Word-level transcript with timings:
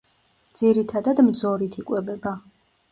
ძირითადად 0.61 1.21
მძორით 1.29 1.81
იკვებება. 1.85 2.37